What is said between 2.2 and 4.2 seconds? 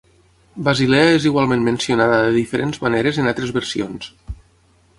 de diferents maneres en altres versions.